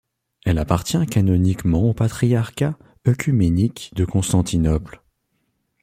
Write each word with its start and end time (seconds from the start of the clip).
Elle 0.45 0.57
appartient 0.57 1.05
canoniquement 1.05 1.83
au 1.83 1.93
Patriarcat 1.93 2.75
œcuménique 3.05 3.91
de 3.95 4.03
Constantinople. 4.03 5.03